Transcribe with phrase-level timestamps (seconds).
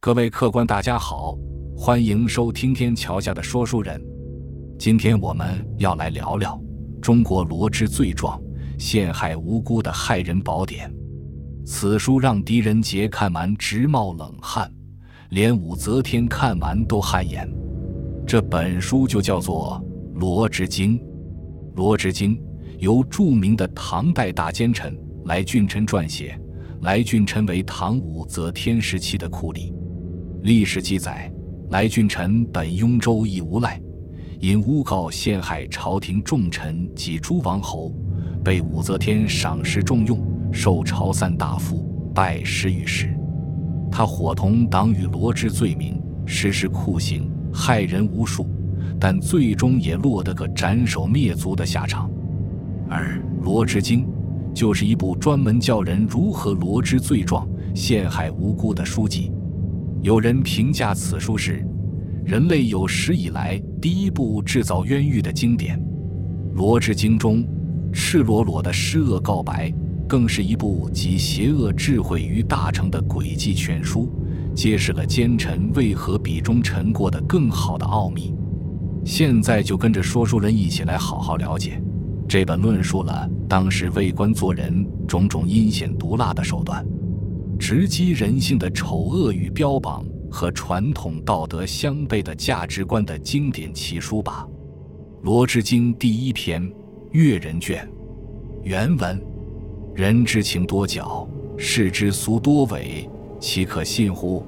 [0.00, 1.36] 各位客官，大家好，
[1.76, 4.02] 欢迎收听天桥下的说书人。
[4.78, 6.58] 今天我们要来聊聊
[7.02, 8.40] 中国罗织罪状、
[8.78, 10.90] 陷害无辜的害人宝典。
[11.66, 14.72] 此书让狄仁杰看完直冒冷汗，
[15.28, 17.46] 连武则天看完都汗颜。
[18.28, 19.82] 这本书就叫做
[20.18, 20.98] 《罗织经》。
[21.76, 22.36] 《罗织经》
[22.78, 26.38] 由著名的唐代大奸臣来俊臣撰写。
[26.82, 29.72] 来俊臣为唐武则天时期的酷吏。
[30.42, 31.32] 历史记载，
[31.70, 33.80] 来俊臣本雍州一无赖，
[34.40, 37.94] 因诬告陷害朝廷重臣及诸王侯，
[38.44, 40.22] 被武则天赏识重用，
[40.52, 43.08] 受朝散大夫，拜师御史。
[43.90, 48.46] 他伙同党羽罗织罪名，实施酷刑，害人无数，
[49.00, 52.10] 但最终也落得个斩首灭族的下场。
[52.88, 54.06] 而《罗织经》
[54.54, 59.30] 就是一部专门教人如何罗织罪状、陷害无辜的书籍。
[60.00, 61.66] 有人评价此书是
[62.24, 65.78] 人类有史以来第一部制造冤狱的经典，
[66.54, 67.46] 《罗织经》中
[67.92, 69.72] 赤裸裸的施恶告白，
[70.06, 74.10] 更是一部集邪恶智慧于大成的诡计全书，
[74.58, 78.34] 揭示了奸臣为何比忠臣过得更好的奥秘。
[79.04, 81.80] 现在就跟着说书人一起来好好了解
[82.28, 86.84] 这本论述了当时为官做人种种阴险毒辣的手段。
[87.56, 94.44] 直击人性的丑恶与标榜和传统道德相悖的价值观的经典奇书吧，
[95.24, 96.60] 《罗织经》第一篇
[97.12, 97.86] 《阅人卷》，
[98.64, 99.22] 原文：
[99.94, 103.08] 人之情多狡，世之俗多伪，
[103.40, 104.44] 岂可信乎？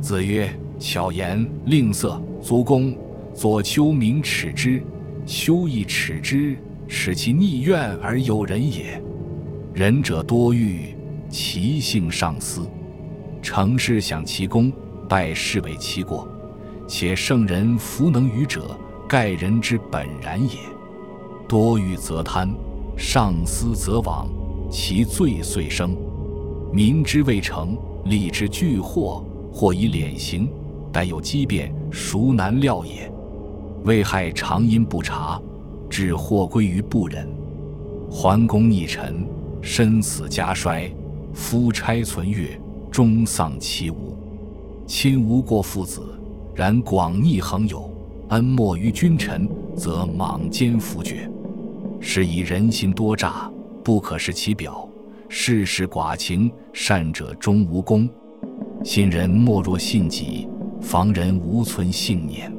[0.00, 2.96] 子曰：巧言令色，足弓。
[3.34, 4.82] 左丘明耻之，
[5.26, 9.02] 丘亦耻之，使其逆怨而有人也。
[9.72, 10.94] 仁者多欲。
[11.30, 12.64] 其性上思，
[13.42, 14.72] 成事享其功，
[15.08, 16.28] 败事为其过。
[16.86, 20.58] 且圣人弗能与者，盖人之本然也。
[21.48, 22.54] 多欲则贪，
[22.96, 24.28] 上思则罔，
[24.70, 25.96] 其罪遂生。
[26.74, 30.48] 民之未成，利之俱获，或以敛刑，
[30.92, 33.08] 但有机变，孰难料也？
[33.84, 35.40] 未害常因不察，
[35.88, 37.28] 致祸归于不忍。
[38.10, 39.24] 桓公逆臣，
[39.62, 40.92] 身死家衰。
[41.32, 42.60] 夫差存月，
[42.90, 44.16] 终丧其无。
[44.84, 46.02] 亲无过父子，
[46.56, 47.88] 然广逆恒有，
[48.30, 51.30] 恩莫于君臣，则莽奸弗绝。
[52.00, 53.48] 是以人心多诈，
[53.84, 54.88] 不可视其表；
[55.28, 58.08] 世事寡情，善者终无功。
[58.84, 60.46] 信人莫若信己，
[60.80, 62.52] 防人无存信念。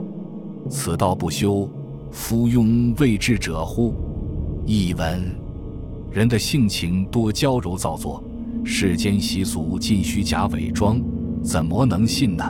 [0.69, 1.69] 此道不修，
[2.11, 3.93] 夫庸未至者乎？
[4.65, 5.23] 译文：
[6.11, 8.23] 人的性情多娇柔造作。
[8.63, 10.99] 世间习俗尽虚假伪装，
[11.43, 12.43] 怎么能信呢？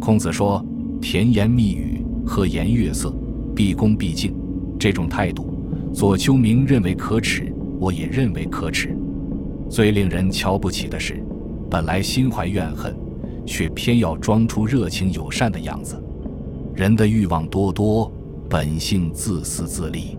[0.00, 0.64] 孔子说
[1.00, 3.14] ：“甜言蜜语，和颜悦色，
[3.54, 4.34] 毕恭毕敬，
[4.80, 5.46] 这种态度，
[5.94, 8.97] 左丘明认为可耻，我也认为可耻。
[9.68, 11.22] 最令人瞧不起的是，
[11.70, 12.96] 本来心怀怨恨，
[13.46, 16.02] 却偏要装出热情友善的样子。
[16.74, 18.10] 人的欲望多多，
[18.48, 20.16] 本性自私自利，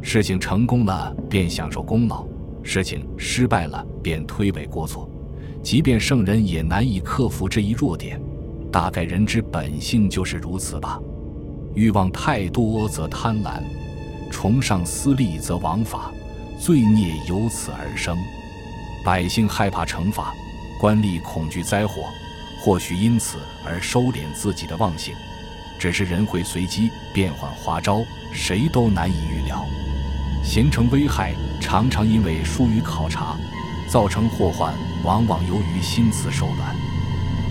[0.00, 2.26] 事情成功了便享受功劳。”
[2.64, 5.08] 事情失败了，便推诿过错，
[5.62, 8.20] 即便圣人也难以克服这一弱点。
[8.70, 11.00] 大概人之本性就是如此吧。
[11.74, 13.60] 欲望太多则贪婪，
[14.30, 16.12] 崇尚私利则枉法，
[16.58, 18.16] 罪孽由此而生。
[19.04, 20.32] 百姓害怕惩罚，
[20.78, 22.12] 官吏恐惧灾祸，
[22.60, 25.14] 或许因此而收敛自己的妄性。
[25.76, 29.66] 只是人会随机变换花招，谁都难以预料。
[30.44, 33.36] 形成危害，常常因为疏于考察；
[33.88, 36.76] 造成祸患，往往由于心慈手软。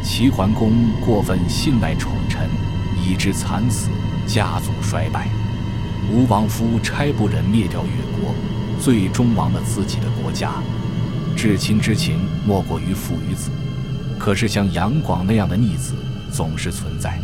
[0.01, 0.71] 齐桓公
[1.05, 2.49] 过分信赖宠臣，
[2.97, 3.89] 以致惨死，
[4.25, 5.27] 家族衰败。
[6.09, 8.33] 吴王夫差不忍灭掉越国，
[8.79, 10.53] 最终亡了自己的国家。
[11.35, 13.51] 至亲之情，莫过于父与子。
[14.19, 15.95] 可是像杨广那样的逆子，
[16.31, 17.19] 总是存在。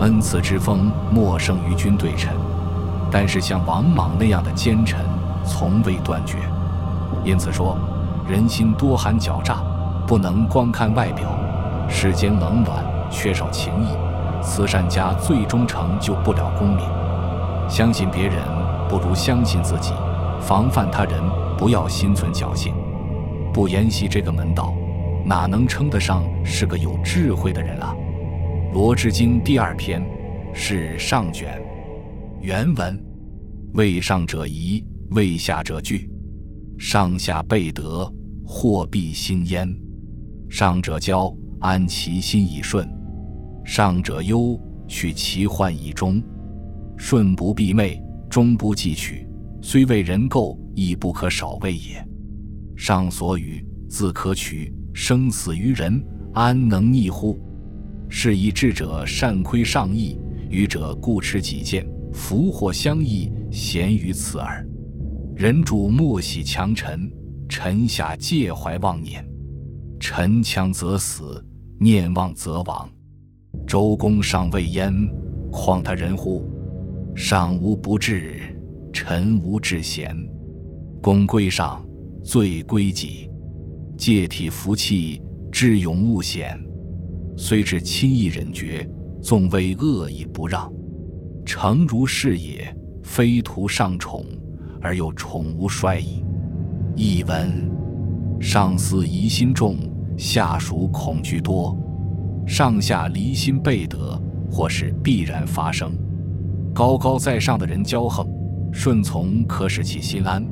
[0.00, 2.32] 恩赐之风，莫胜于君对臣。
[3.10, 4.98] 但是像王莽那样的奸臣
[5.46, 6.38] 从未断绝，
[7.24, 7.76] 因此说，
[8.28, 9.62] 人心多含狡诈，
[10.06, 11.38] 不能光看外表。
[11.88, 13.88] 世间冷暖，缺少情义，
[14.42, 16.84] 慈善家最终成就不了功名。
[17.68, 18.42] 相信别人
[18.88, 19.92] 不如相信自己，
[20.40, 21.22] 防范他人
[21.56, 22.74] 不要心存侥幸。
[23.54, 24.74] 不研习这个门道，
[25.24, 27.94] 哪能称得上是个有智慧的人啊？
[28.74, 30.04] 《罗织经》第二篇，
[30.52, 31.62] 是上卷。
[32.40, 33.00] 原文：
[33.74, 36.10] 为上者疑，为下者惧。
[36.80, 38.12] 上下备德，
[38.44, 39.72] 祸必兴焉。
[40.50, 42.84] 上者骄，安其心以顺；
[43.64, 46.20] 上者忧，去其患以终。
[46.96, 49.28] 顺不避昧，终不忌取，
[49.62, 52.04] 虽为人垢，亦不可少为也。
[52.76, 57.38] 上所与，自可取；生死于人，安能逆乎？
[58.08, 60.18] 是以智者善窥上意，
[60.50, 64.66] 愚者固持己见，福祸相依，咸于此耳。
[65.34, 67.10] 人主莫喜强臣，
[67.48, 69.24] 臣下戒怀妄念。
[69.98, 71.44] 臣强则死，
[71.80, 72.88] 念妄则亡。
[73.66, 74.92] 周公尚未焉，
[75.50, 76.48] 况他人乎？
[77.16, 78.40] 上无不治，
[78.92, 80.16] 臣无至贤。
[81.00, 81.84] 公归上，
[82.24, 83.30] 罪归己。
[83.96, 85.22] 借体服气，
[85.52, 86.58] 智勇勿显。
[87.36, 88.88] 虽至亲义忍绝，
[89.22, 90.72] 纵为恶以不让。
[91.44, 94.24] 诚如是也，非徒上宠，
[94.80, 96.24] 而又宠无衰矣。
[96.96, 97.70] 译文：
[98.40, 99.76] 上司疑心重，
[100.16, 101.76] 下属恐惧多，
[102.46, 104.20] 上下离心背德，
[104.50, 105.92] 或是必然发生。
[106.74, 108.26] 高高在上的人骄横，
[108.72, 110.42] 顺从可使其心安；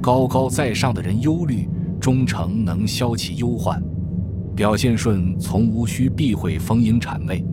[0.00, 1.68] 高高在上的人忧虑，
[2.00, 3.82] 忠诚能消其忧患。
[4.56, 7.44] 表现顺从，无需避讳逢迎谄媚；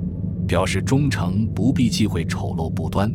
[0.48, 3.12] 表示忠诚，不必忌讳丑陋不端。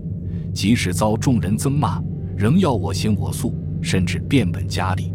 [0.53, 2.03] 即使遭众人憎骂，
[2.37, 5.13] 仍要我行我素，甚至变本加厉。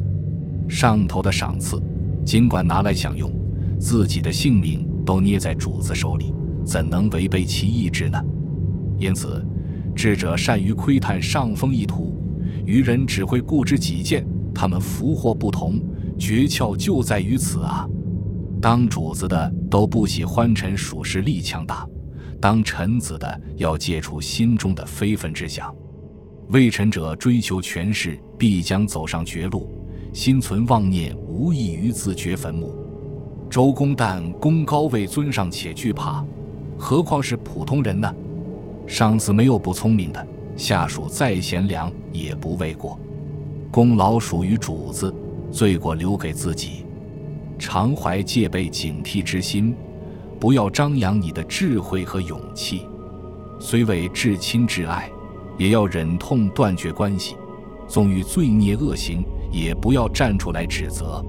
[0.68, 1.82] 上头的赏赐，
[2.26, 3.32] 尽管拿来享用，
[3.80, 6.34] 自己的性命都捏在主子手里，
[6.66, 8.20] 怎能违背其意志呢？
[8.98, 9.46] 因此。
[9.96, 12.17] 智者善于窥探上风意图，
[12.68, 14.28] 愚人只会固执己见。
[14.54, 15.80] 他们福祸不同，
[16.20, 17.88] 诀窍就在于此啊！
[18.60, 21.88] 当主子的都不喜欢臣属实力强大，
[22.42, 25.74] 当臣子的要戒除心中的非分之想。
[26.50, 29.70] 为臣者追求权势，必将走上绝路；
[30.12, 32.76] 心存妄念，无异于自掘坟墓。
[33.50, 36.26] 周公旦功高位尊上且惧怕，
[36.78, 38.14] 何况是普通人呢？
[38.88, 40.28] 上司没有不聪明的，
[40.58, 43.00] 下属再贤良也不为过。
[43.72, 45.14] 功劳属于主子，
[45.52, 46.86] 罪过留给自己。
[47.60, 49.76] 常怀戒备警惕之心，
[50.40, 52.88] 不要张扬你的智慧和勇气。
[53.60, 55.10] 虽为至亲至爱，
[55.58, 57.36] 也要忍痛断绝关系。
[57.88, 61.24] 纵遇罪孽恶行，也不要站出来指责。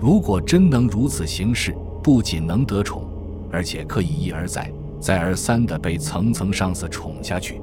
[0.00, 3.04] 如果真能如此行事，不仅能得宠，
[3.50, 4.70] 而且可以一而再。
[5.00, 7.60] 再而三地被层层上司宠下去。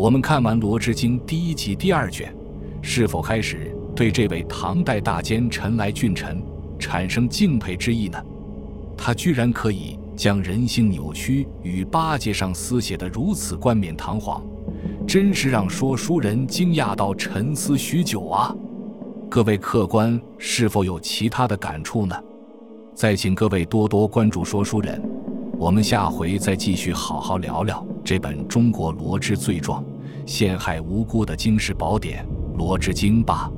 [0.00, 2.34] 我们看完《罗织经》第一集第二卷，
[2.80, 6.42] 是否开始对这位唐代大奸臣来俊臣
[6.78, 8.18] 产生敬佩之意呢？
[8.96, 14.42] 他居然可以将人性扭曲与巴结上司写得如此冠冕堂皇，
[15.06, 18.56] 真是让说书人惊讶到沉思许久啊！
[19.28, 22.16] 各位客官是否有其他的感触呢？
[22.94, 24.98] 再请各位多多关注说书人。
[25.58, 29.84] 我们下回再继续好好聊聊这本中国罗织罪状、
[30.30, 32.24] 陷害无辜的惊世宝典
[32.56, 33.50] 《罗织经》吧。